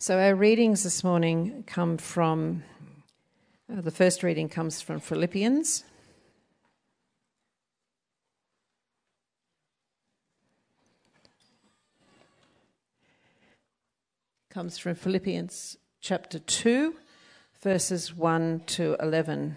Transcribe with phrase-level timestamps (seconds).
[0.00, 2.64] So, our readings this morning come from
[3.72, 5.84] uh, the first reading comes from Philippians.
[14.50, 16.96] Comes from Philippians chapter 2,
[17.62, 19.56] verses 1 to 11.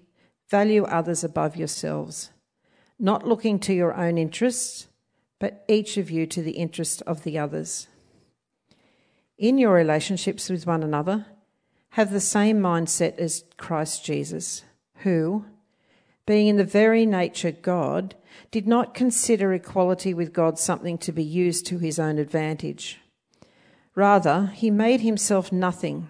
[0.51, 2.29] Value others above yourselves,
[2.99, 4.89] not looking to your own interests,
[5.39, 7.87] but each of you to the interest of the others.
[9.37, 11.25] In your relationships with one another,
[11.91, 14.65] have the same mindset as Christ Jesus,
[14.97, 15.45] who,
[16.25, 18.15] being in the very nature God,
[18.51, 22.99] did not consider equality with God something to be used to his own advantage.
[23.95, 26.09] Rather, he made himself nothing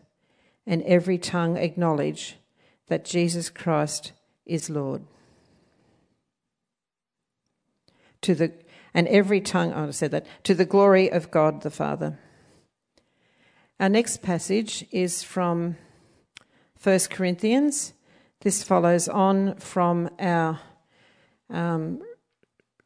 [0.65, 2.37] and every tongue acknowledge
[2.87, 4.13] that Jesus Christ
[4.45, 5.03] is Lord.
[8.21, 8.53] To the
[8.93, 12.19] and every tongue, oh, I said that, to the glory of God the Father.
[13.79, 15.77] Our next passage is from
[16.83, 17.93] 1 Corinthians.
[18.41, 20.59] This follows on from our
[21.49, 22.01] um,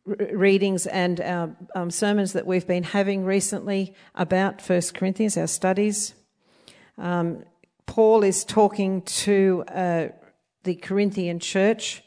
[0.05, 6.13] readings and our um, sermons that we've been having recently about 1 Corinthians, our studies.
[6.97, 7.44] Um,
[7.85, 10.07] Paul is talking to uh,
[10.63, 12.03] the Corinthian church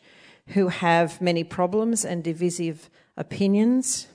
[0.49, 4.07] who have many problems and divisive opinions.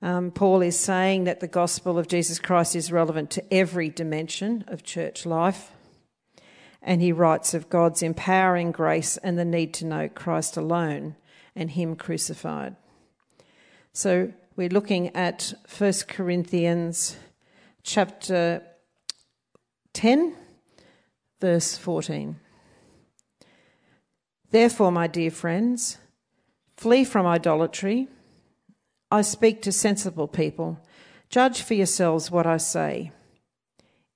[0.00, 4.64] Um, Paul is saying that the gospel of Jesus Christ is relevant to every dimension
[4.66, 5.70] of church life.
[6.80, 11.14] And he writes of God's empowering grace and the need to know Christ alone
[11.54, 12.76] and Him crucified.
[13.92, 17.16] So we're looking at 1 Corinthians
[17.82, 18.62] chapter
[19.94, 20.34] 10,
[21.40, 22.36] verse 14.
[24.50, 25.98] Therefore, my dear friends,
[26.76, 28.08] flee from idolatry.
[29.10, 30.78] I speak to sensible people.
[31.28, 33.12] Judge for yourselves what I say.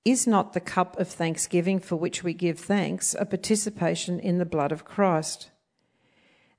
[0.05, 4.45] Is not the cup of thanksgiving for which we give thanks a participation in the
[4.45, 5.49] blood of Christ?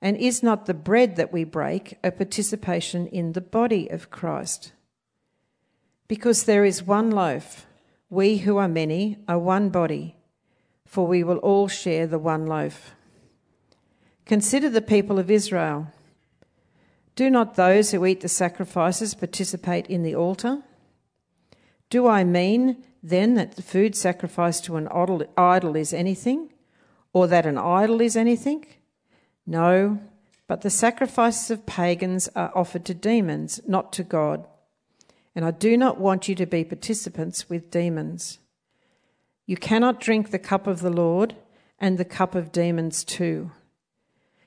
[0.02, 4.72] And is not the bread that we break a participation in the body of Christ?
[6.08, 7.67] Because there is one loaf
[8.10, 10.16] we who are many are one body,
[10.86, 12.94] for we will all share the one loaf.
[14.24, 15.88] Consider the people of Israel.
[17.16, 20.62] Do not those who eat the sacrifices participate in the altar?
[21.90, 24.88] Do I mean then that the food sacrificed to an
[25.36, 26.52] idol is anything,
[27.12, 28.66] or that an idol is anything?
[29.46, 30.00] No,
[30.46, 34.46] but the sacrifices of pagans are offered to demons, not to God
[35.38, 38.40] and I do not want you to be participants with demons.
[39.46, 41.36] You cannot drink the cup of the Lord
[41.78, 43.52] and the cup of demons too.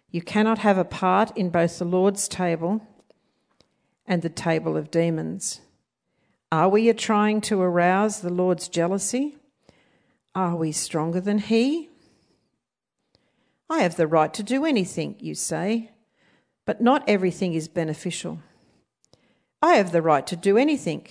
[0.09, 2.85] You cannot have a part in both the Lord's table
[4.06, 5.62] and the table of demons.
[6.51, 9.38] Are we trying to arouse the Lord's jealousy?
[10.35, 11.88] Are we stronger than He?
[13.69, 15.92] I have the right to do anything, you say,
[16.66, 18.39] but not everything is beneficial.
[19.62, 21.08] I have the right to do anything,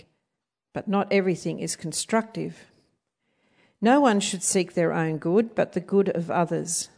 [0.72, 2.66] but not everything is constructive.
[3.80, 6.88] No one should seek their own good, but the good of others.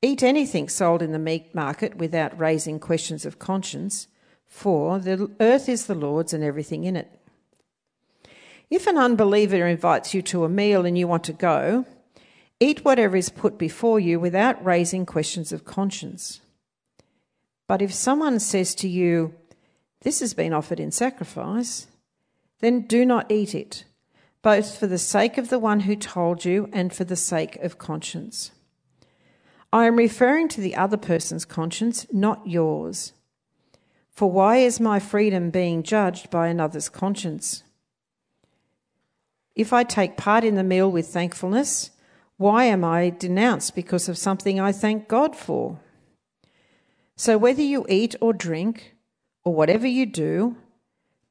[0.00, 4.08] Eat anything sold in the meat market without raising questions of conscience,
[4.46, 7.10] for the earth is the Lord's and everything in it.
[8.70, 11.84] If an unbeliever invites you to a meal and you want to go,
[12.60, 16.40] eat whatever is put before you without raising questions of conscience.
[17.66, 19.34] But if someone says to you,
[20.02, 21.86] this has been offered in sacrifice,
[22.60, 23.84] then do not eat it,
[24.42, 27.78] both for the sake of the one who told you and for the sake of
[27.78, 28.52] conscience.
[29.72, 33.12] I am referring to the other person's conscience, not yours.
[34.10, 37.62] For why is my freedom being judged by another's conscience?
[39.54, 41.90] If I take part in the meal with thankfulness,
[42.36, 45.80] why am I denounced because of something I thank God for?
[47.16, 48.94] So whether you eat or drink,
[49.48, 50.58] or whatever you do,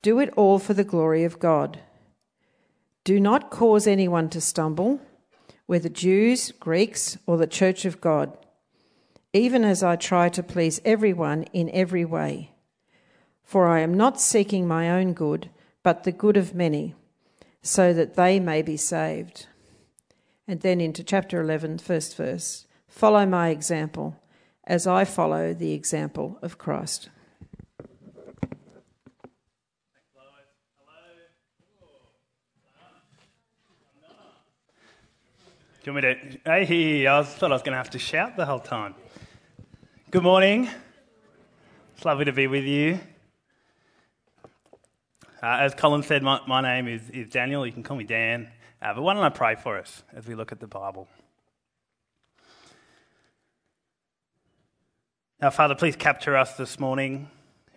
[0.02, 1.82] do it all for the glory of God.
[3.04, 5.00] Do not cause anyone to stumble,
[5.68, 8.36] whether Jews, Greeks, or the church of God,
[9.34, 12.54] even as I try to please everyone in every way.
[13.44, 15.52] For I am not seeking my own good,
[15.84, 16.96] but the good of many,
[17.62, 19.46] so that they may be saved.
[20.48, 24.20] And then into chapter 11, first verse Follow my example
[24.64, 27.10] as I follow the example of Christ.
[35.88, 36.66] Do you want me to?
[36.66, 38.94] Hey, I thought I was going to have to shout the whole time.
[40.12, 40.68] Good morning.
[41.96, 43.00] It's lovely to be with you.
[45.42, 47.66] Uh, as Colin said, my, my name is, is, Daniel.
[47.66, 48.50] You can call me Dan.
[48.82, 51.08] Uh, but why don't I pray for us as we look at the Bible?
[55.42, 57.30] Now, Father, please capture us this morning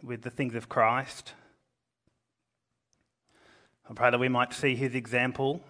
[0.02, 1.34] with the things of Christ.
[3.88, 5.60] I pray that we might see his example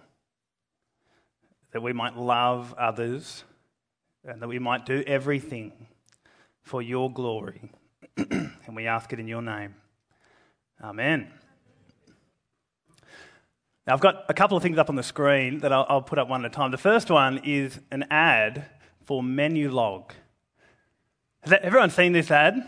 [1.71, 3.43] that we might love others,
[4.23, 5.71] and that we might do everything
[6.61, 7.71] for your glory.
[8.17, 9.75] and we ask it in your name.
[10.83, 11.31] Amen.
[13.87, 16.19] Now, I've got a couple of things up on the screen that I'll, I'll put
[16.19, 16.71] up one at a time.
[16.71, 18.65] The first one is an ad
[19.05, 20.11] for Menulog.
[21.41, 22.67] Has everyone seen this ad?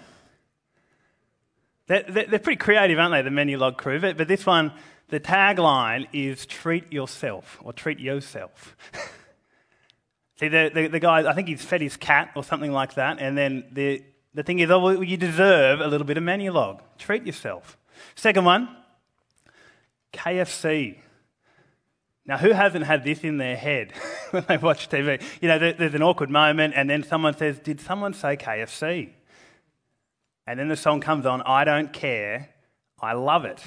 [1.87, 3.99] They're, they're, pretty creative, aren't they, the Menulog crew?
[3.99, 4.71] But this one
[5.13, 8.75] the tagline is treat yourself or treat yourself.
[10.39, 13.19] See, the, the, the, guy, I think he's fed his cat or something like that.
[13.19, 16.79] And then the, the thing is, oh, well, you deserve a little bit of Menulog.
[16.97, 17.77] Treat yourself.
[18.15, 18.75] Second one,
[20.13, 20.97] KFC.
[22.25, 23.91] Now, who hasn't had this in their head
[24.31, 25.21] when they watch TV?
[25.43, 29.11] You know, there's an awkward moment, and then someone says, Did someone say KFC?
[30.47, 32.49] And then the song comes on, I don't care,
[32.99, 33.61] I love it.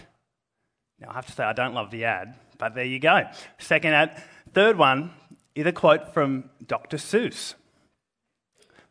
[1.01, 3.23] Now, I have to say, I don't love the ad, but there you go.
[3.59, 4.23] Second ad.
[4.55, 5.11] Third one
[5.55, 6.97] is a quote from Dr.
[6.97, 7.55] Seuss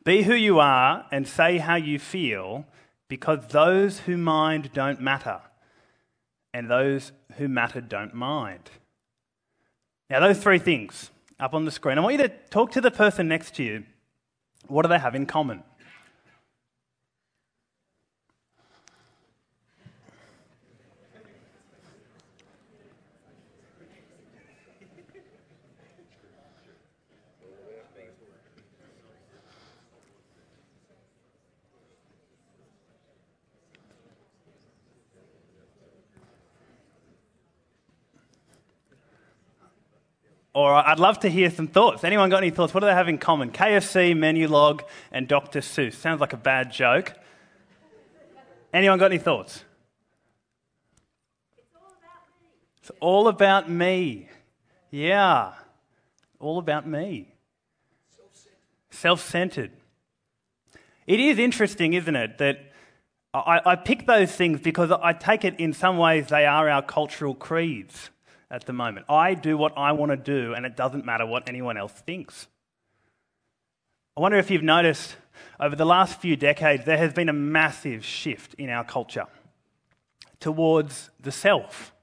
[0.03, 2.65] Be who you are and say how you feel,
[3.07, 5.41] because those who mind don't matter,
[6.53, 8.69] and those who matter don't mind.
[10.09, 11.09] Now, those three things
[11.39, 13.83] up on the screen, I want you to talk to the person next to you.
[14.67, 15.63] What do they have in common?
[40.55, 42.05] Or I'd love to hear some thoughts.
[42.05, 42.73] Anyone got any thoughts?
[42.73, 43.51] What do they have in common?
[43.51, 45.59] KFC, Menulog, and Dr.
[45.59, 45.95] Seuss.
[45.95, 47.13] Sounds like a bad joke.
[48.73, 49.65] Anyone got any thoughts?
[52.79, 54.29] It's all about me.
[54.91, 55.51] Yeah.
[56.39, 57.35] All about me.
[58.91, 59.71] Self centered.
[61.05, 62.71] It is interesting, isn't it, that
[63.33, 66.81] I, I pick those things because I take it in some ways they are our
[66.81, 68.09] cultural creeds
[68.49, 69.05] at the moment.
[69.09, 72.47] I do what I want to do, and it doesn't matter what anyone else thinks.
[74.17, 75.17] I wonder if you've noticed
[75.59, 79.25] over the last few decades, there has been a massive shift in our culture
[80.39, 81.93] towards the self.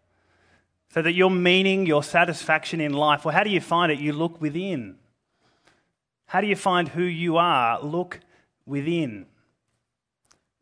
[0.90, 3.98] So that your meaning, your satisfaction in life, well, how do you find it?
[3.98, 4.96] You look within.
[6.26, 7.80] How do you find who you are?
[7.82, 8.20] Look
[8.66, 9.26] within.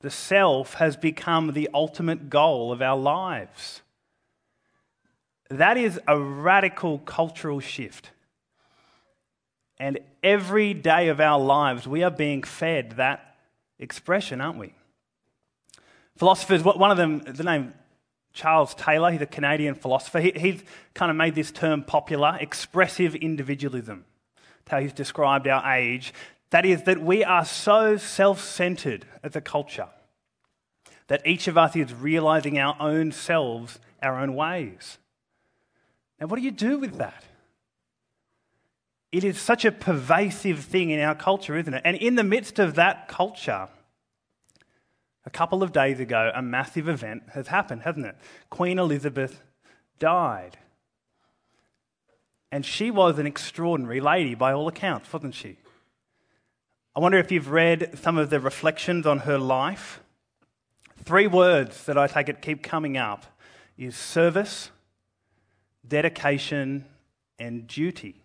[0.01, 3.83] The self has become the ultimate goal of our lives.
[5.51, 8.11] That is a radical cultural shift.
[9.79, 13.37] And every day of our lives, we are being fed that
[13.79, 14.75] expression, aren't we?
[16.17, 17.75] Philosophers, one of them, the name
[18.33, 20.63] Charles Taylor, he's a Canadian philosopher, he, he's
[20.95, 24.05] kind of made this term popular expressive individualism.
[24.37, 26.13] That's how he's described our age.
[26.51, 29.89] That is, that we are so self centered as a culture
[31.09, 34.99] that each of us is realizing our own selves, our own ways.
[36.21, 37.25] Now, what do you do with that?
[39.11, 41.83] It is such a pervasive thing in our culture, isn't it?
[41.85, 43.69] And in the midst of that culture,
[45.27, 48.17] a couple of days ago, a massive event has happened, hasn't it?
[48.51, 49.43] Queen Elizabeth
[49.99, 50.59] died.
[52.53, 55.59] And she was an extraordinary lady by all accounts, wasn't she?
[56.95, 60.01] I wonder if you've read some of the reflections on her life.
[61.05, 63.27] Three words that I take it keep coming up
[63.79, 64.71] is service,
[65.91, 66.87] dedication,
[67.39, 68.23] and duty.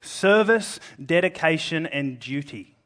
[0.00, 2.76] Service, dedication, and duty.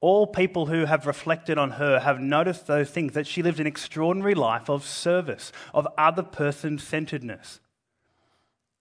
[0.00, 3.66] All people who have reflected on her have noticed those things that she lived an
[3.66, 7.60] extraordinary life of service, of other person centeredness.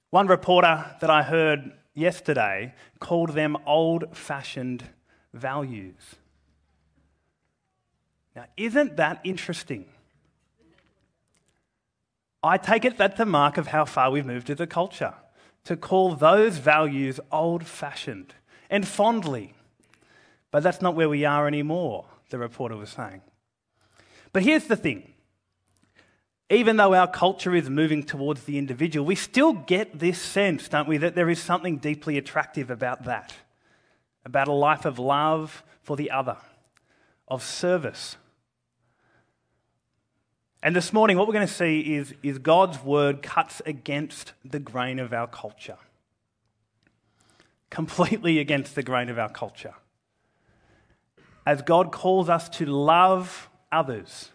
[0.10, 4.84] One reporter that I heard yesterday called them old fashioned
[5.34, 6.15] values.
[8.36, 9.86] Now, isn't that interesting?
[12.48, 15.13] I take it that's a mark of how far we've moved as a culture
[15.66, 18.34] to call those values old fashioned
[18.70, 19.54] and fondly.
[20.51, 23.22] But that's not where we are anymore, the reporter was saying.
[24.34, 25.13] But here's the thing
[26.50, 30.88] even though our culture is moving towards the individual, we still get this sense, don't
[30.88, 33.34] we, that there is something deeply attractive about that,
[34.24, 36.38] about a life of love for the other,
[37.27, 38.16] of service.
[40.64, 44.60] And this morning, what we're going to see is, is God's word cuts against the
[44.60, 45.78] grain of our culture.
[47.70, 49.76] Completely against the grain of our culture.
[51.46, 54.32] As God calls us to love others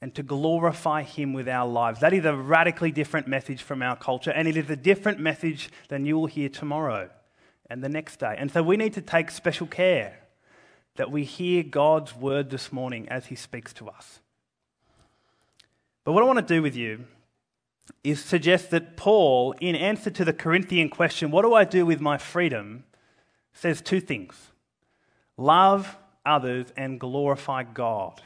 [0.00, 2.00] and to glorify Him with our lives.
[2.00, 5.70] That is a radically different message from our culture, and it is a different message
[5.88, 7.10] than you will hear tomorrow
[7.68, 8.34] and the next day.
[8.38, 10.20] And so we need to take special care
[10.96, 14.20] that we hear God's word this morning as He speaks to us.
[16.06, 17.04] But what I want to do with you
[18.04, 22.00] is suggest that Paul, in answer to the Corinthian question, What do I do with
[22.00, 22.84] my freedom?
[23.52, 24.52] says two things
[25.36, 28.22] love others and glorify God.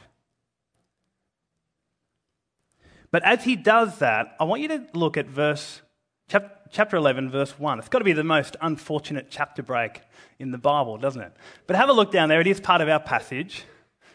[3.09, 5.81] But as he does that, I want you to look at verse
[6.29, 7.79] chapter 11 verse 1.
[7.79, 10.01] It's got to be the most unfortunate chapter break
[10.37, 11.33] in the Bible, doesn't it?
[11.65, 12.41] But have a look down there.
[12.41, 13.63] It is part of our passage.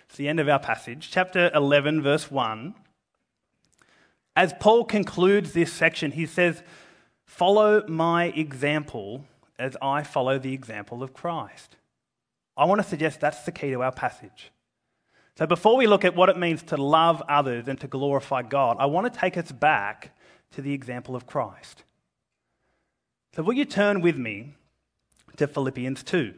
[0.08, 1.08] It's the end of our passage.
[1.10, 2.72] Chapter 11 verse 1.
[4.36, 6.62] As Paul concludes this section, he says,
[7.24, 9.24] "Follow my example
[9.58, 11.76] as I follow the example of Christ."
[12.56, 14.52] I want to suggest that's the key to our passage.
[15.36, 18.76] So, before we look at what it means to love others and to glorify God,
[18.78, 20.16] I want to take us back
[20.52, 21.84] to the example of Christ.
[23.34, 24.54] So, will you turn with me
[25.36, 26.34] to Philippians 2?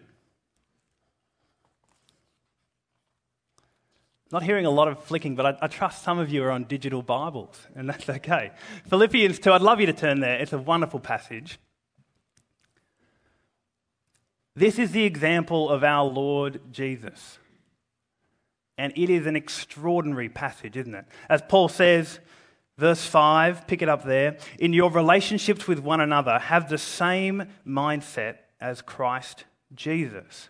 [4.31, 6.65] Not hearing a lot of flicking, but I, I, trust some of you are on
[6.65, 8.53] digital Bibles, and that's okay.
[8.89, 10.39] Philippians 2, I'd love you to turn there.
[10.39, 11.59] It's a wonderful passage.
[14.55, 17.39] This is the example of our Lord Jesus.
[18.77, 21.05] And it is an extraordinary passage, isn't it?
[21.29, 22.19] As Paul says,
[22.77, 24.37] verse 5, pick it up there.
[24.59, 29.45] In your relationships with one another, have the same mindset as Christ
[29.75, 30.49] Jesus,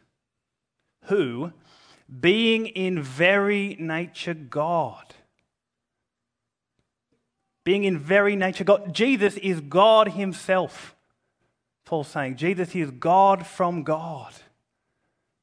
[1.04, 1.52] who,
[2.20, 5.14] being in very nature God,
[7.64, 10.94] being in very nature God, Jesus is God Himself.
[11.84, 14.32] Paul's saying Jesus is God from God.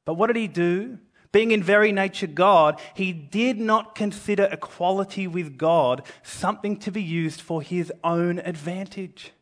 [0.04, 0.98] But what did He do?
[1.36, 7.02] Being in very nature God, he did not consider equality with God something to be
[7.02, 9.32] used for his own advantage.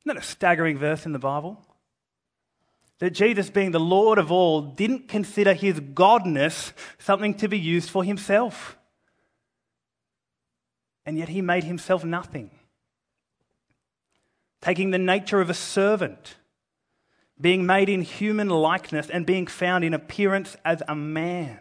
[0.00, 1.64] Isn't that a staggering verse in the Bible?
[3.00, 7.90] That Jesus, being the Lord of all, didn't consider his godness something to be used
[7.90, 8.76] for himself.
[11.04, 12.50] And yet he made himself nothing,
[14.62, 16.36] taking the nature of a servant
[17.40, 21.58] being made in human likeness and being found in appearance as a man,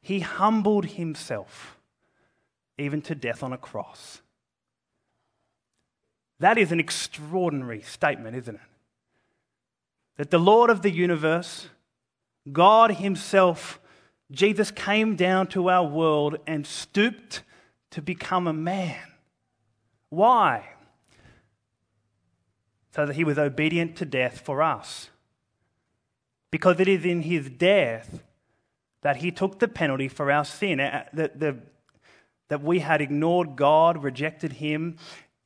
[0.00, 1.78] he humbled himself
[2.78, 4.20] even to death on a cross.
[6.38, 8.60] That is an extraordinary statement, isn't it?
[10.16, 11.68] That the Lord of the universe,
[12.50, 13.80] God Himself,
[14.30, 17.42] Jesus came down to our world and stooped
[17.90, 19.00] to become a man.
[20.08, 20.70] Why?
[22.96, 25.10] so that he was obedient to death for us.
[26.50, 28.22] Because it is in his death
[29.02, 31.38] that he took the penalty for our sin, uh, that,
[32.48, 34.96] that we had ignored God, rejected him.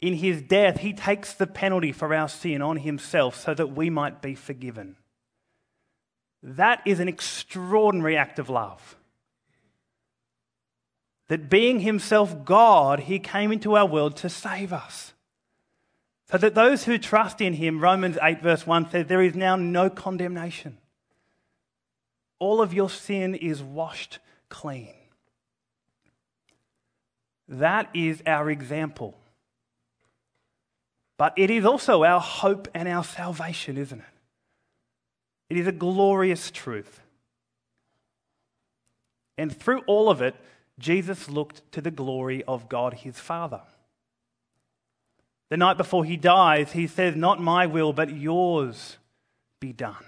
[0.01, 3.91] In his death, he takes the penalty for our sin on himself so that we
[3.91, 4.97] might be forgiven.
[6.43, 8.97] That is an extraordinary act of love.
[11.29, 15.13] That being himself God, he came into our world to save us.
[16.31, 19.57] So that those who trust in him, Romans 8, verse 1 says, there is now
[19.57, 20.79] no condemnation.
[22.39, 24.95] All of your sin is washed clean.
[27.49, 29.20] That is our example.
[31.21, 34.07] But it is also our hope and our salvation, isn't it?
[35.51, 37.03] It is a glorious truth.
[39.37, 40.35] And through all of it,
[40.79, 43.61] Jesus looked to the glory of God his Father.
[45.51, 48.97] The night before he dies, he says, Not my will, but yours
[49.61, 50.07] be done,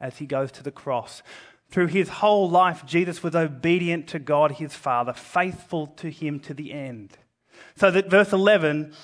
[0.00, 1.24] as he goes to the cross.
[1.70, 6.54] Through his whole life, Jesus was obedient to God his Father, faithful to him to
[6.54, 7.18] the end.
[7.74, 8.94] So that verse 11,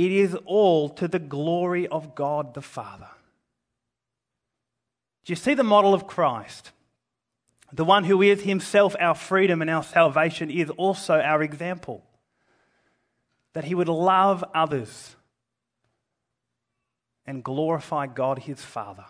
[0.00, 3.08] it is all to the glory of God the Father.
[5.26, 6.72] Do you see the model of Christ?
[7.70, 12.02] The one who is himself our freedom and our salvation is also our example.
[13.52, 15.16] That he would love others
[17.26, 19.04] and glorify God his Father.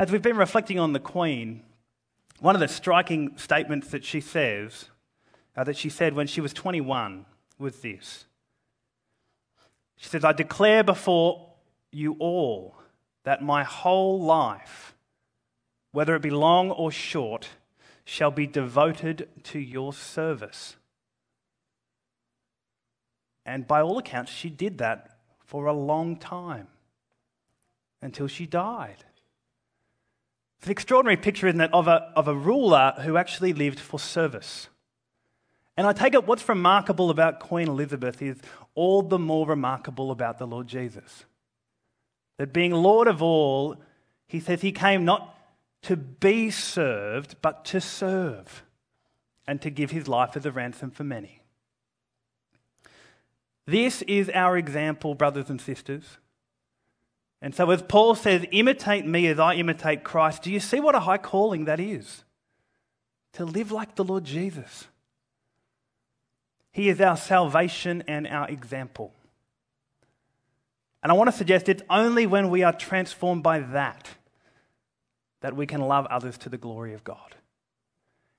[0.00, 1.62] As we've been reflecting on the Queen,
[2.40, 4.86] one of the striking statements that she says,
[5.56, 7.24] uh, that she said when she was 21,
[7.56, 8.24] was this.
[9.96, 11.54] She says, I declare before
[11.90, 12.76] you all
[13.24, 14.94] that my whole life,
[15.92, 17.48] whether it be long or short,
[18.04, 20.76] shall be devoted to your service.
[23.44, 26.68] And by all accounts, she did that for a long time
[28.02, 29.04] until she died.
[30.58, 33.98] It's an extraordinary picture, isn't it, of a, of a ruler who actually lived for
[33.98, 34.68] service.
[35.76, 38.38] And I take it what's remarkable about Queen Elizabeth is
[38.74, 41.24] all the more remarkable about the Lord Jesus.
[42.38, 43.76] That being Lord of all,
[44.26, 45.36] he says he came not
[45.82, 48.64] to be served, but to serve
[49.46, 51.40] and to give his life as a ransom for many.
[53.66, 56.18] This is our example, brothers and sisters.
[57.42, 60.94] And so, as Paul says, imitate me as I imitate Christ, do you see what
[60.94, 62.24] a high calling that is?
[63.34, 64.86] To live like the Lord Jesus.
[66.76, 69.14] He is our salvation and our example.
[71.02, 74.10] And I want to suggest it's only when we are transformed by that
[75.40, 77.34] that we can love others to the glory of God.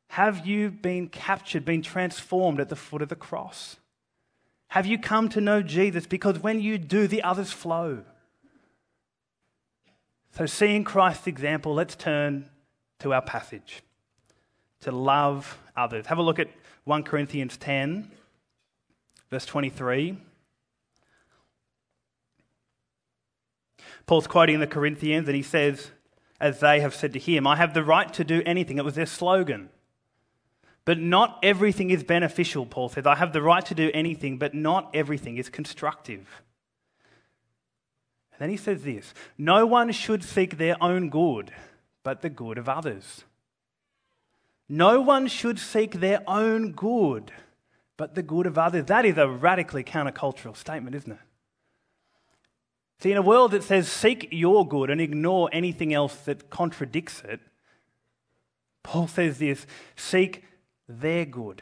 [0.10, 3.78] Have you been captured, been transformed at the foot of the cross?
[4.68, 6.06] Have you come to know Jesus?
[6.06, 8.04] Because when you do, the others flow.
[10.38, 12.48] So, seeing Christ's example, let's turn
[13.00, 13.82] to our passage
[14.82, 16.06] to love others.
[16.06, 16.50] Have a look at
[16.84, 18.12] 1 Corinthians 10,
[19.30, 20.18] verse 23.
[24.06, 25.92] Paul's quoting the Corinthians and he says,
[26.40, 28.78] as they have said to him, I have the right to do anything.
[28.78, 29.70] It was their slogan.
[30.86, 33.06] But not everything is beneficial, Paul says.
[33.06, 36.44] I have the right to do anything, but not everything is constructive.
[38.32, 41.52] And then he says this No one should seek their own good,
[42.04, 43.26] but the good of others.
[44.70, 47.32] No one should seek their own good,
[47.98, 48.86] but the good of others.
[48.86, 51.20] That is a radically countercultural statement, isn't it?
[53.00, 57.22] See, in a world that says seek your good and ignore anything else that contradicts
[57.22, 57.40] it,
[58.84, 60.46] Paul says this seek
[60.88, 61.62] their good,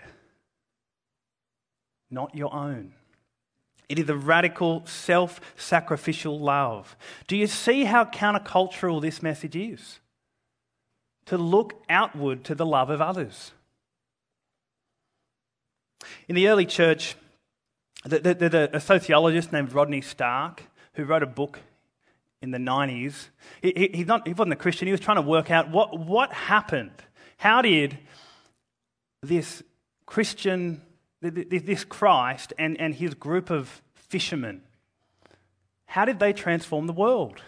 [2.09, 2.93] not your own.
[3.89, 6.95] It is a radical, self sacrificial love.
[7.27, 9.99] Do you see how countercultural this message is?
[11.27, 13.51] To look outward to the love of others.
[16.27, 17.15] In the early church,
[18.05, 21.59] there's a sociologist named Rodney Stark who wrote a book
[22.41, 23.29] in the 90s.
[23.61, 26.31] He, he, not, he wasn't a Christian, he was trying to work out what, what
[26.31, 26.91] happened.
[27.37, 27.97] How did
[29.21, 29.63] this
[30.05, 30.81] Christian
[31.31, 34.61] this Christ and, and his group of fishermen,
[35.85, 37.41] how did they transform the world?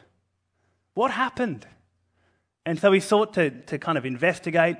[0.93, 1.67] What happened?
[2.65, 4.77] And so he sought to, to kind of investigate,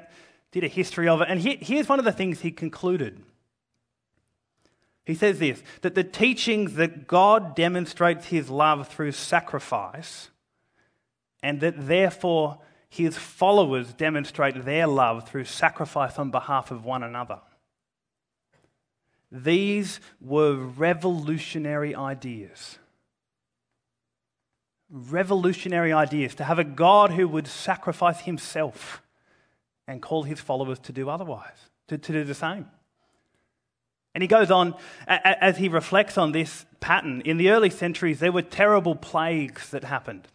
[0.52, 1.28] did a history of it.
[1.30, 3.22] And he, here's one of the things he concluded.
[5.08, 10.30] He says this that the teachings that God demonstrates his love through sacrifice,
[11.42, 17.40] and that therefore his followers demonstrate their love through sacrifice on behalf of one another.
[19.32, 22.78] These were revolutionary ideas.
[24.90, 29.02] Revolutionary ideas to have a God who would sacrifice himself
[29.88, 32.66] and call his followers to do otherwise, to, to do the same.
[34.18, 34.74] And he goes on,
[35.06, 39.84] as he reflects on this pattern, in the early centuries, there were terrible plagues that
[39.84, 40.28] happened.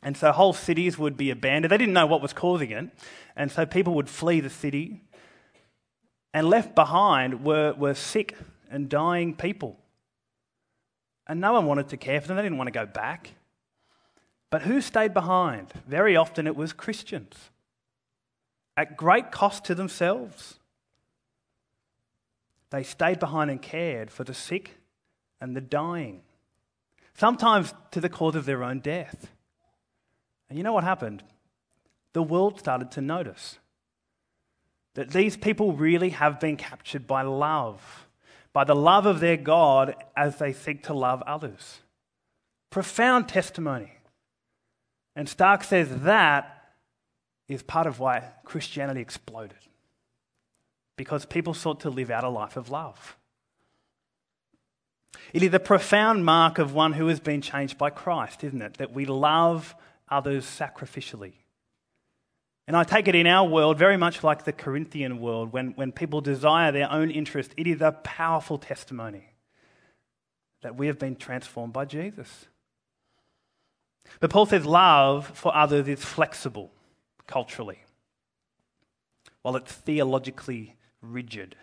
[0.00, 1.72] And so whole cities would be abandoned.
[1.72, 2.88] They didn't know what was causing it.
[3.34, 5.00] And so people would flee the city
[6.32, 8.36] and left behind were, were sick
[8.70, 9.76] and dying people.
[11.26, 13.30] And no one wanted to care for them, they didn't want to go back.
[14.50, 15.72] But who stayed behind?
[15.84, 17.50] Very often it was Christians,
[18.76, 20.59] at great cost to themselves.
[22.70, 24.78] They stayed behind and cared for the sick
[25.40, 26.22] and the dying,
[27.14, 29.28] sometimes to the cause of their own death.
[30.48, 31.22] And you know what happened?
[32.12, 33.58] The world started to notice
[34.94, 38.06] that these people really have been captured by love,
[38.52, 41.80] by the love of their God as they seek to love others.
[42.70, 43.92] Profound testimony.
[45.16, 46.72] And Stark says that
[47.48, 49.58] is part of why Christianity exploded.
[50.96, 53.16] Because people sought to live out a life of love.
[55.32, 58.74] It is a profound mark of one who has been changed by Christ, isn't it?
[58.78, 59.74] That we love
[60.08, 61.34] others sacrificially.
[62.66, 65.92] And I take it in our world, very much like the Corinthian world, when, when
[65.92, 69.24] people desire their own interest, it is a powerful testimony
[70.62, 72.46] that we have been transformed by Jesus.
[74.20, 76.70] But Paul says love for others is flexible
[77.26, 77.78] culturally,
[79.42, 81.56] while it's theologically rigid.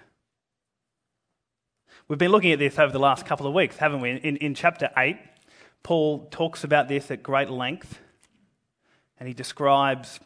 [2.08, 4.12] We've been looking at this over the last couple of weeks, haven't we?
[4.12, 5.18] In, in chapter 8,
[5.84, 8.00] Paul talks about this at great length,
[9.20, 10.20] and he describes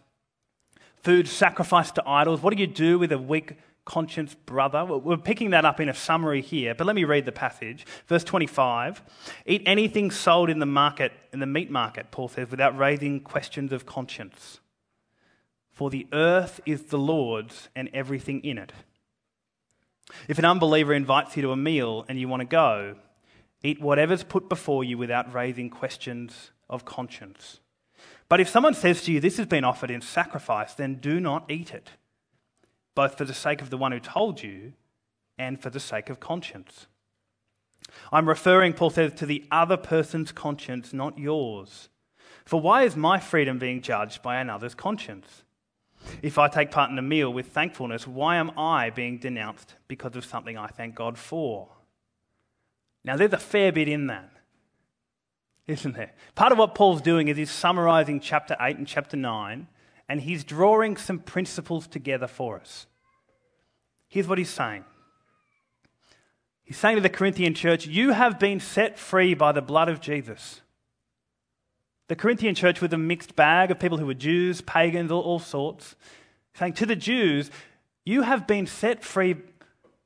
[1.03, 2.41] food sacrificed to idols.
[2.41, 4.85] What do you do with a weak conscience brother?
[4.85, 7.85] We're picking that up in a summary here, but let me read the passage.
[8.07, 9.01] Verse 25
[9.45, 13.71] Eat anything sold in the market, in the meat market, Paul says, without raising questions
[13.71, 14.59] of conscience.
[15.71, 18.71] For the earth is the Lord's and everything in it.
[20.27, 22.95] If an unbeliever invites you to a meal and you want to go,
[23.63, 27.59] eat whatever's put before you without raising questions of conscience.
[28.29, 31.49] But if someone says to you, This has been offered in sacrifice, then do not
[31.49, 31.91] eat it,
[32.95, 34.73] both for the sake of the one who told you
[35.37, 36.87] and for the sake of conscience.
[38.11, 41.89] I'm referring, Paul says, to the other person's conscience, not yours.
[42.45, 45.40] For why is my freedom being judged by another's conscience?
[46.21, 50.15] If I take part in a meal with thankfulness, why am I being denounced because
[50.15, 51.69] of something I thank God for?
[53.03, 54.31] Now, there's a fair bit in that
[55.71, 56.11] isn't there?
[56.35, 59.67] Part of what Paul's doing is he's summarizing chapter 8 and chapter 9,
[60.09, 62.87] and he's drawing some principles together for us.
[64.07, 64.83] Here's what he's saying
[66.63, 70.01] He's saying to the Corinthian church, You have been set free by the blood of
[70.01, 70.61] Jesus.
[72.11, 75.39] The Corinthian church was a mixed bag of people who were Jews, pagans, all, all
[75.39, 75.95] sorts.
[76.55, 77.49] Saying to the Jews,
[78.03, 79.37] You have been set free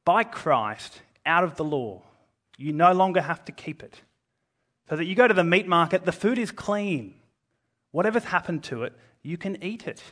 [0.04, 2.04] by Christ out of the law.
[2.60, 4.02] You no longer have to keep it.
[4.88, 7.16] So that you go to the meat market, the food is clean.
[7.90, 10.04] Whatever's happened to it, you can eat it.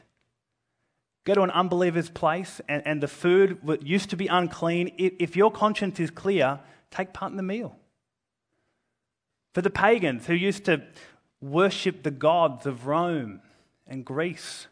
[1.25, 5.35] Go to an unbeliever's place and, and the food that used to be unclean, if
[5.35, 7.75] your conscience is clear, take part in the meal.
[9.53, 10.81] For the pagans who used to
[11.43, 13.41] worship the gods of Rome
[13.85, 14.67] and Greece,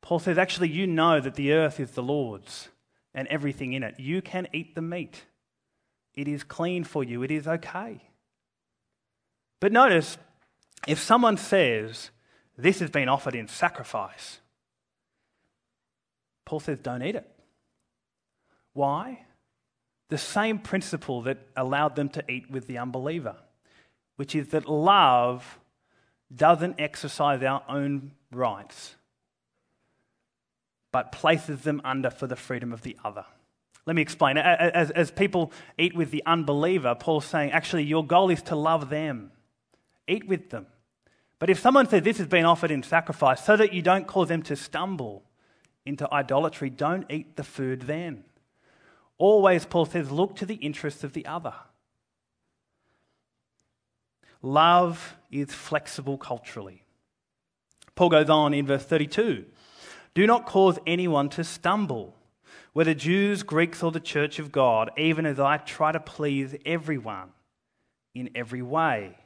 [0.00, 2.68] Paul says, actually, you know that the earth is the Lord's
[3.14, 4.00] and everything in it.
[4.00, 5.24] You can eat the meat,
[6.14, 8.00] it is clean for you, it is okay.
[9.60, 10.16] But notice,
[10.86, 12.10] if someone says,
[12.56, 14.40] This has been offered in sacrifice,
[16.44, 17.28] Paul says, Don't eat it.
[18.72, 19.26] Why?
[20.08, 23.36] The same principle that allowed them to eat with the unbeliever,
[24.18, 25.58] which is that love
[26.34, 28.96] doesn't exercise our own rights,
[30.92, 33.24] but places them under for the freedom of the other.
[33.86, 34.36] Let me explain.
[34.36, 38.90] As, as people eat with the unbeliever, Paul's saying, actually, your goal is to love
[38.90, 39.32] them
[40.08, 40.66] eat with them.
[41.38, 44.28] But if someone says this has been offered in sacrifice so that you don't cause
[44.28, 45.22] them to stumble
[45.86, 48.24] into idolatry, don't eat the food then.
[49.18, 51.54] Always, Paul says, look to the interests of the other.
[54.42, 56.84] Love is flexible culturally.
[57.94, 59.44] Paul goes on in verse 32
[60.14, 62.14] Do not cause anyone to stumble,
[62.72, 67.30] whether Jews, Greeks, or the church of God, even as I try to please everyone
[68.14, 69.18] in every way.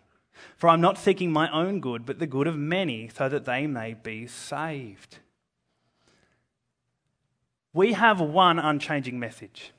[0.56, 3.66] For I'm not seeking my own good, but the good of many, so that they
[3.66, 5.18] may be saved.
[7.74, 9.72] We have one unchanging message,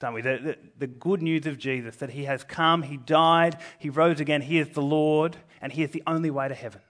[0.00, 0.22] don't we?
[0.22, 4.20] The, the, the, good news of Jesus that he has come, he died, he rose
[4.20, 6.80] again, he is the Lord, and he is the only way to heaven.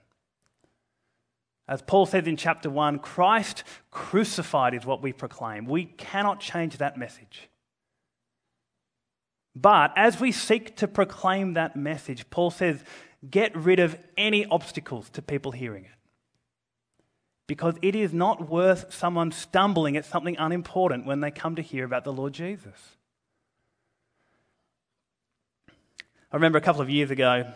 [1.67, 5.65] As Paul says in chapter 1, Christ crucified is what we proclaim.
[5.65, 7.49] We cannot change that message.
[9.55, 12.83] But as we seek to proclaim that message, Paul says,
[13.29, 15.91] get rid of any obstacles to people hearing it.
[17.47, 21.83] Because it is not worth someone stumbling at something unimportant when they come to hear
[21.83, 22.97] about the Lord Jesus.
[26.31, 27.53] I remember a couple of years ago, I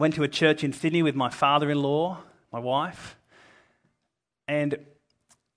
[0.00, 2.18] went to a church in Sydney with my father in law,
[2.50, 3.16] my wife,
[4.48, 4.78] and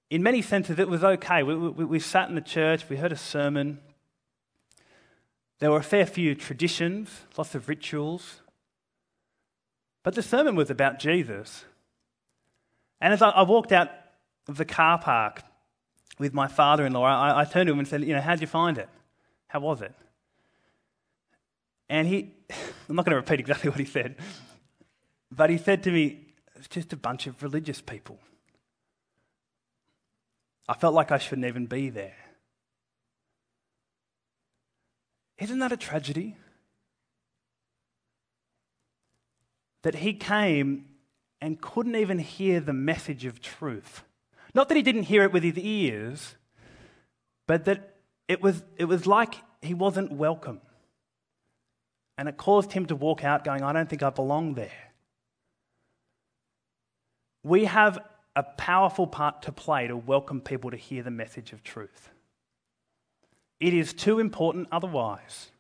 [0.10, 1.42] in many senses it was okay.
[1.42, 3.80] We, we, we sat in the church, we heard a sermon,
[5.60, 8.42] There were a fair few traditions, lots of rituals.
[10.04, 11.63] But the sermon was about Jesus.
[13.00, 13.90] And as I, I walked out
[14.50, 15.44] of the car park
[16.20, 18.42] with my father in law, I, I turned to him and said, You know, how'd
[18.42, 18.90] you find it?
[19.48, 19.94] How was it?
[21.89, 22.34] And he,
[22.89, 24.15] I'm not going to repeat exactly what he said,
[25.32, 28.19] but he said to me, It's just a bunch of religious people.
[30.67, 32.15] I felt like I shouldn't even be there.
[35.38, 36.36] Isn't that a tragedy?
[39.84, 40.86] That he came
[41.39, 44.04] and couldn't even hear the message of truth.
[44.54, 46.36] Not that he didn't hear it with his ears,
[47.45, 47.95] but that
[48.28, 50.62] it was, it was like he wasn't welcome.
[52.18, 54.72] And it caused him to walk out going, I don't think I belong there.
[57.44, 58.00] We have
[58.36, 62.10] a powerful part to play to welcome people to hear the message of truth.
[63.60, 65.52] It is too important otherwise.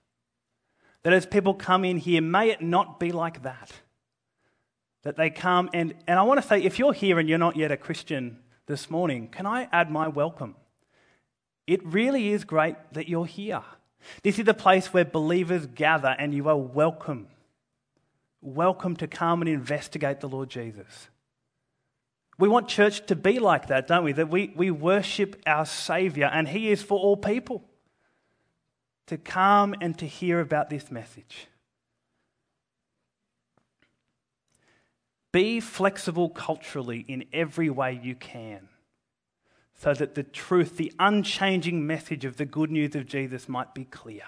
[1.03, 3.71] That as people come in here, may it not be like that.
[5.03, 7.55] That they come and, and I want to say, if you're here and you're not
[7.55, 10.55] yet a Christian this morning, can I add my welcome?
[11.65, 13.63] It really is great that you're here.
[14.23, 17.27] This is a place where believers gather and you are welcome.
[18.41, 21.09] Welcome to come and investigate the Lord Jesus.
[22.39, 24.11] We want church to be like that, don't we?
[24.11, 27.63] That we, we worship our Saviour and He is for all people
[29.07, 31.47] to come and to hear about this message.
[35.31, 38.69] Be flexible culturally in every way you can
[39.77, 43.85] so that the truth, the unchanging message of the good news of Jesus might be
[43.85, 44.23] clear.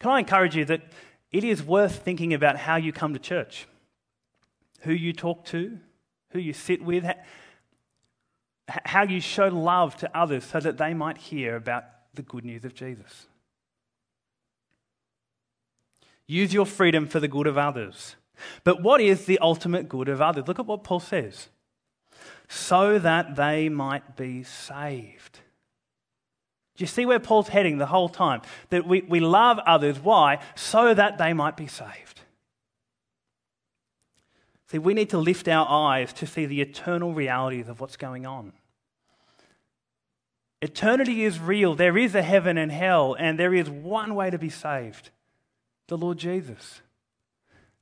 [0.00, 0.82] Can I encourage you that
[1.30, 3.66] it is worth thinking about how you come to church,
[4.80, 5.78] who you talk to,
[6.30, 7.04] who you sit with,
[8.66, 12.64] how you show love to others so that they might hear about the good news
[12.64, 13.26] of Jesus.
[16.26, 18.16] Use your freedom for the good of others.
[18.64, 20.48] But what is the ultimate good of others?
[20.48, 21.48] Look at what Paul says
[22.50, 25.38] so that they might be saved.
[26.76, 28.42] Do you see where Paul's heading the whole time?
[28.70, 30.00] That we, we love others.
[30.00, 30.40] Why?
[30.56, 32.22] So that they might be saved.
[34.66, 38.26] See, we need to lift our eyes to see the eternal realities of what's going
[38.26, 38.52] on.
[40.60, 41.76] Eternity is real.
[41.76, 45.10] There is a heaven and hell, and there is one way to be saved
[45.86, 46.80] the Lord Jesus.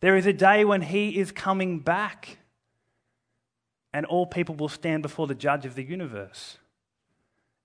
[0.01, 2.38] There is a day when He is coming back,
[3.99, 6.59] and all people will stand before the judge of the universe.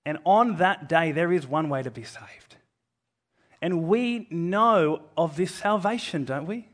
[0.04, 2.56] And on that day, there is one way to be saved.
[3.62, 6.66] And we know of this salvation, don't we?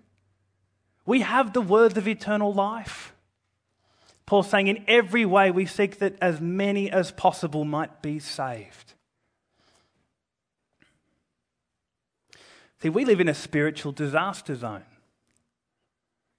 [1.05, 3.12] We have the words of eternal life.
[4.25, 8.94] Paul's saying, in every way, we seek that as many as possible might be saved.
[12.81, 14.85] See, we live in a spiritual disaster zone.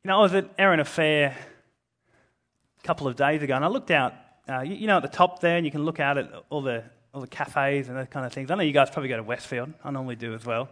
[0.03, 1.50] You know, I was at Erina Fair a
[2.83, 4.13] couple of days ago, and I looked out,
[4.49, 6.61] uh, you, you, know, at the top there, and you can look out at all
[6.61, 8.51] the, all the cafes and those kind of things.
[8.51, 9.73] I know you guys probably go to Westfield.
[9.83, 10.69] I normally do as well.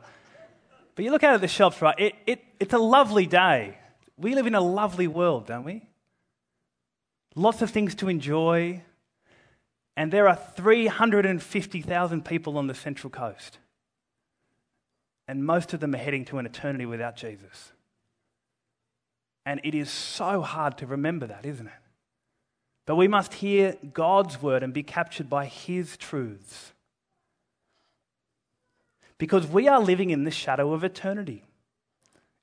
[0.95, 1.95] But you look out at the shops, right?
[1.97, 3.77] It, it, it's a lovely day.
[4.17, 5.89] We live in a lovely world, don't we?
[7.35, 8.81] lots of things to enjoy,
[9.95, 13.57] and there are 350,000 people on the Central Coast.
[15.27, 17.71] And most of them are heading to an eternity without Jesus.
[19.45, 21.73] And it is so hard to remember that, isn't it?
[22.89, 26.73] But we must hear God's word and be captured by his truths.
[29.19, 31.43] Because we are living in the shadow of eternity.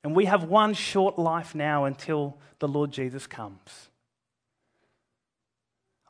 [0.05, 3.89] And we have one short life now until the Lord Jesus comes.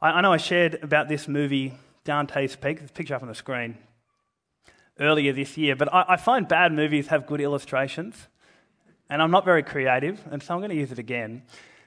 [0.03, 1.72] I, know I shared about this movie,
[2.05, 3.79] Dante's Peak, a picture up on the screen,
[5.01, 8.29] earlier this year, but I find bad movies have good illustrations,
[9.09, 11.40] and I'm not very creative, and so I'm going to use it again.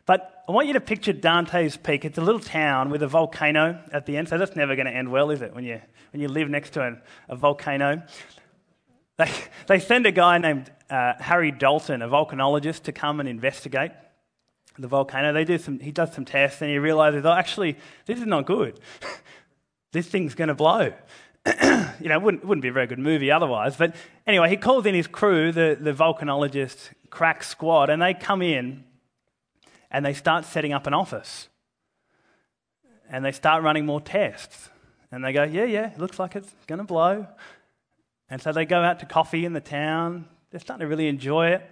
[0.10, 2.04] But I want you to picture Dante's Peak.
[2.04, 4.92] It's a little town with a volcano at the end, so that's never going to
[4.92, 5.80] end well, is it, when you,
[6.12, 8.02] when you live next to a, volcano?
[9.18, 9.32] They,
[9.68, 13.92] they send a guy named uh, Harry Dalton, a volcanologist, to come and investigate
[14.80, 15.32] the volcano.
[15.32, 18.48] They do some, he does some tests and he realizes, oh, actually, this is not
[18.48, 18.80] good.
[19.92, 20.92] this thing's going to blow.
[21.46, 23.76] you know, it wouldn't, wouldn't be a very good movie otherwise.
[23.76, 23.96] But
[24.26, 28.86] anyway, he calls in his crew, the, the volcanologist crack squad, and they come in
[29.92, 31.50] and they start setting up an office.
[33.10, 34.70] And they start running more tests.
[35.12, 37.28] And they go, yeah, yeah, looks like it's going to blow.
[38.30, 40.26] And so they go out to coffee in the town.
[40.52, 41.68] They're starting to really enjoy it.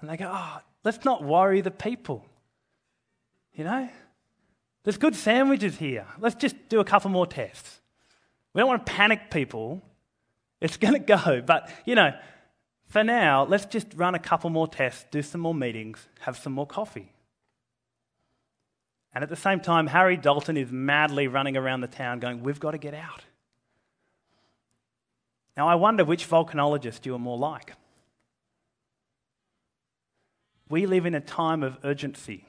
[0.00, 2.24] And they go, oh, Let's not worry the people.
[3.54, 3.88] You know?
[4.84, 6.06] There's good sandwiches here.
[6.20, 7.80] Let's just do a couple more tests.
[8.54, 9.82] We don't want to panic people
[10.60, 11.42] It's going to go.
[11.44, 12.14] But, you know,
[12.86, 16.52] for now, let's just run a couple more tests, do some more meetings, have some
[16.52, 17.10] more coffee.
[19.16, 22.60] And at the same time, Harry Dalton is madly running around the town going, We've
[22.60, 23.24] got to get out.
[25.56, 27.72] Now, I wonder which volcanologist you are more like.
[30.68, 32.44] We live in a time of urgency.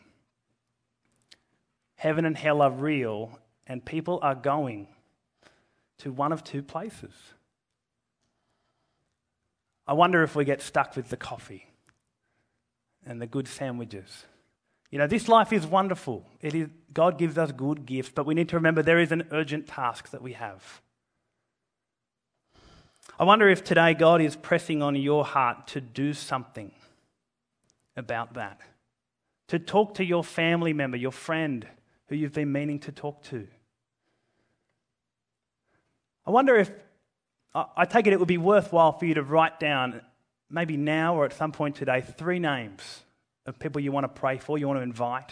[1.95, 4.89] Heaven and hell are real, and people are going
[5.99, 7.13] to one of two places.
[9.87, 11.67] I wonder if we get stuck with the coffee
[13.05, 14.25] and the good sandwiches.
[14.89, 16.25] You know, this life is wonderful.
[16.41, 19.27] It is, God gives us good gifts, but we need to remember there is an
[19.31, 20.81] urgent task that we have.
[23.19, 26.71] I wonder if today God is pressing on your heart to do something
[27.95, 28.61] about that.
[29.49, 31.67] To talk to your family member, your friend
[32.07, 33.47] who you've been meaning to talk to.
[36.25, 36.71] I wonder if
[37.53, 40.01] I take it it would be worthwhile for you to write down,
[40.49, 43.03] maybe now or at some point today, three names
[43.47, 45.31] of people you want to pray for, you want to invite.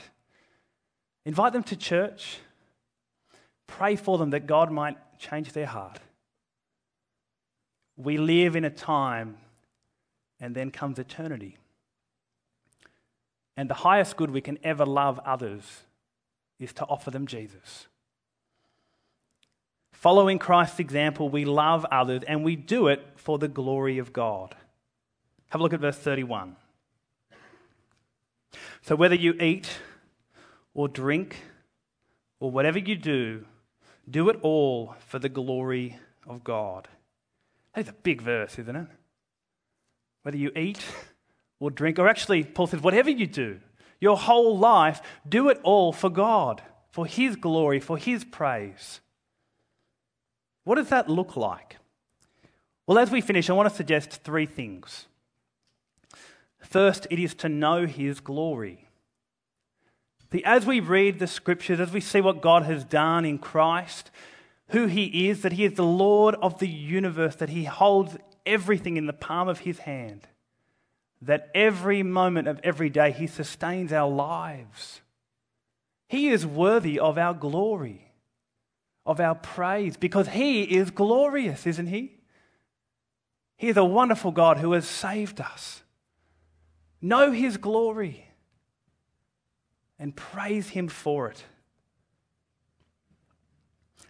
[1.25, 2.39] Invite them to church.
[3.67, 5.99] Pray for them that God might change their heart.
[7.97, 9.38] We live in a time,
[10.39, 11.58] and then comes eternity.
[13.58, 15.84] And the highest good we can ever love others
[16.60, 17.88] is to offer them Jesus.
[19.93, 24.56] Following Christ's example, we love others and we do it for the glory of God.
[25.49, 26.58] Have a look at verse 31.
[28.82, 29.70] So, whether you eat
[30.74, 31.38] or drink
[32.39, 33.46] or whatever you do,
[34.10, 36.88] do it all for the glory of God.
[37.74, 38.88] That's a big verse, isn't it?
[40.24, 40.84] Whether you eat
[41.60, 43.60] or drink, or actually, Paul says, whatever you do,
[44.00, 49.02] your whole life, do it all for God, for His glory, for His praise.
[50.63, 51.78] What does that look like?
[52.88, 55.08] Well, as we finish, I want to suggest three things.
[56.69, 58.88] First, it is to know His glory.
[60.32, 64.12] See, as we read the scriptures, as we see what God has done in Christ,
[64.69, 68.97] who He is, that He is the Lord of the universe, that He holds everything
[68.97, 70.28] in the palm of His hand,
[71.21, 75.01] that every moment of every day He sustains our lives.
[76.10, 78.06] He is worthy of our glory
[79.06, 82.17] of our praise because He is glorious, isn't He?
[83.58, 85.84] He is a wonderful God who has saved us.
[87.06, 88.26] Know His glory
[90.00, 91.44] and praise Him for it.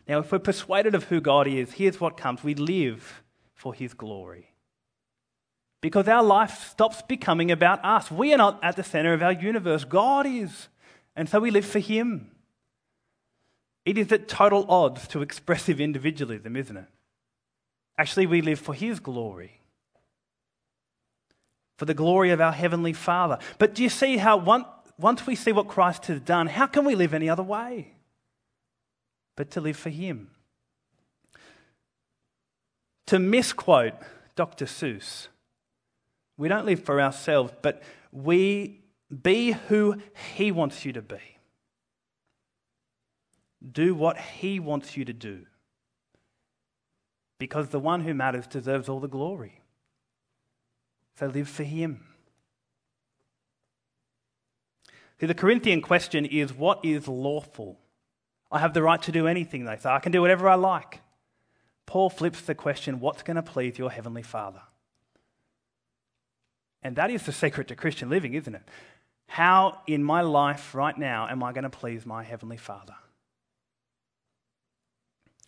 [0.08, 3.22] Now, if we're persuaded of who God is, here's what comes we live
[3.54, 4.54] for His glory.
[5.82, 8.10] Because our life stops becoming about us.
[8.10, 10.70] We are not at the center of our universe, God is.
[11.18, 12.32] And so we live for Him.
[13.84, 16.88] It is at total odds to expressive individualism, isn't it?
[17.98, 19.60] Actually, we live for His glory,
[21.78, 23.38] for the glory of our Heavenly Father.
[23.58, 24.38] But do you see how
[24.98, 27.94] once we see what Christ has done, how can we live any other way
[29.36, 30.30] but to live for Him?
[33.08, 33.94] To misquote
[34.36, 34.66] Dr.
[34.66, 35.28] Seuss,
[36.38, 38.82] we don't live for ourselves, but we
[39.22, 40.02] be who
[40.36, 41.20] He wants you to be.
[43.72, 45.46] Do what He wants you to do.
[47.38, 49.62] Because the one who matters deserves all the glory.
[51.19, 52.04] So live for Him.
[55.19, 57.80] See, the Corinthian question is what is lawful?
[58.51, 59.89] I have the right to do anything, they say.
[59.89, 60.99] I can do whatever I like.
[61.86, 64.62] Paul flips the question what's going to please your Heavenly Father?
[66.84, 68.63] And that is the secret to Christian living, isn't it?
[69.28, 72.95] How in my life right now am I going to please my Heavenly Father?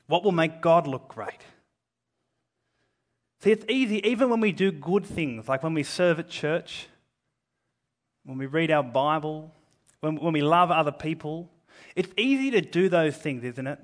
[0.07, 1.41] What will make God look great?
[3.39, 6.87] See, it's easy, even when we do good things, like when we serve at church,
[8.23, 9.53] when we read our Bible,
[9.99, 11.49] when, when we love other people,
[11.95, 13.79] it's easy to do those things, isn't it,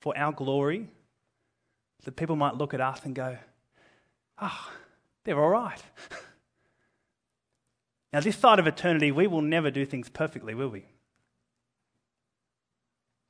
[0.00, 0.88] for our glory,
[2.04, 3.36] that people might look at us and go,
[4.38, 4.76] ah, oh,
[5.24, 5.82] they're all right.
[8.12, 10.84] now, this side of eternity, we will never do things perfectly, will we?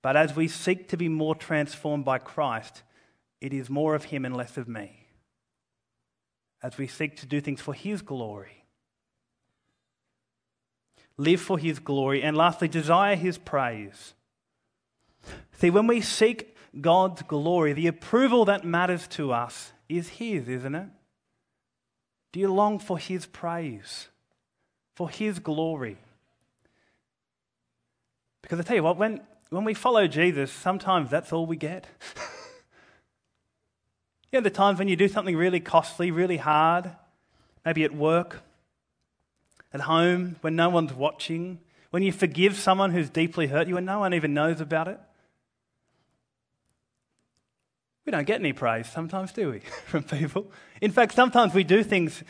[0.03, 2.83] But as we seek to be more transformed by Christ,
[3.41, 5.02] it is more of Him and less of me.
[6.63, 8.65] As we seek to do things for His glory,
[11.17, 14.15] live for His glory, and lastly, desire His praise.
[15.59, 20.75] See, when we seek God's glory, the approval that matters to us is His, isn't
[20.75, 20.89] it?
[22.33, 24.09] Do you long for His praise,
[24.95, 25.99] for His glory?
[28.41, 31.87] Because I tell you what, when, when we follow Jesus, sometimes that's all we get.
[34.33, 36.91] You know, the times when you do something really costly, really hard,
[37.67, 38.43] maybe at work,
[39.75, 41.61] at home, when no one's watching,
[41.91, 44.99] when you forgive someone who's deeply hurt you and no one even knows about it.
[48.07, 50.51] We don't get any praise sometimes, do we, from people?
[50.81, 52.25] In fact, sometimes we do things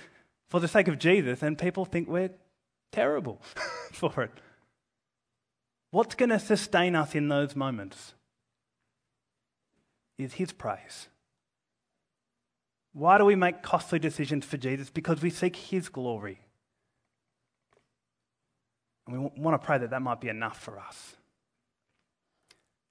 [0.49, 2.31] for the sake of Jesus and people think we're
[2.91, 3.41] terrible
[3.93, 4.33] for it.
[5.93, 8.15] What's going to sustain us in those moments
[10.19, 11.09] is His praise.
[12.93, 14.91] Why do we make costly decisions for Jesus?
[14.91, 16.41] Because we seek His glory.
[19.07, 21.17] And we want to pray that that might be enough for us.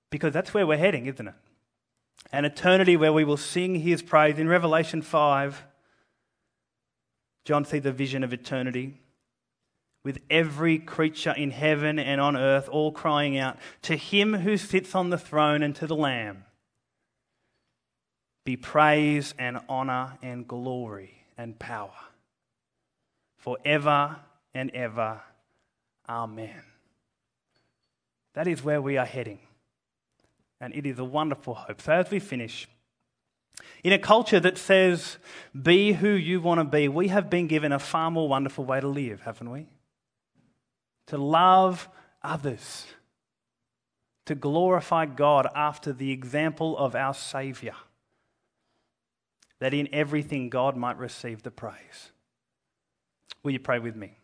[0.10, 1.36] Because that's where we're heading, isn't it?
[2.32, 4.40] An eternity where we will sing His praise.
[4.40, 5.64] In Revelation 5,
[7.46, 9.00] John sees a vision of eternity
[10.04, 14.96] with every creature in heaven and on earth all crying out, To him who sits
[14.96, 16.46] on the throne and to the Lamb
[18.44, 21.92] be praise and honour and glory and power
[23.38, 24.18] forever
[24.54, 25.22] and ever.
[26.08, 26.64] Amen.
[28.34, 29.40] That is where we are heading.
[30.60, 31.82] And it is a wonderful hope.
[31.82, 32.68] So, as we finish,
[33.84, 35.18] in a culture that says,
[35.60, 38.80] be who you want to be, we have been given a far more wonderful way
[38.80, 39.68] to live, haven't we?
[41.08, 41.90] To love
[42.22, 42.86] others,
[44.28, 47.74] to glorify God after the example of our Saviour,
[49.62, 52.12] that in everything God might receive the praise.
[53.44, 54.18] Will you pray with me?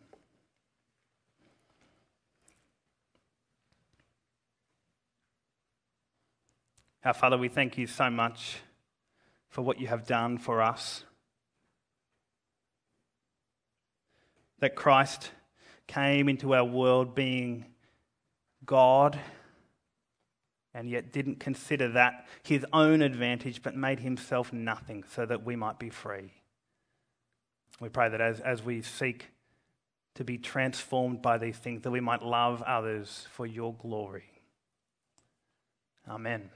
[7.04, 8.56] Our Father, we thank you so much
[9.48, 11.04] for what you have done for us.
[14.58, 15.30] That Christ
[15.86, 17.64] came into our world being
[18.66, 19.16] God
[20.78, 25.56] and yet didn't consider that his own advantage but made himself nothing so that we
[25.56, 26.32] might be free.
[27.80, 29.26] We pray that as, as we seek
[30.14, 34.30] to be transformed by these things, that we might love others for your glory.
[36.08, 36.48] Amen.